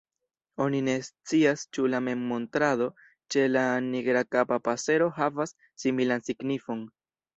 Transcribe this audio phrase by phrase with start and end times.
[0.63, 2.87] Oni ne scias ĉu la memmontrado
[3.35, 6.83] ĉe la Nigrakapa pasero havas similan signifon.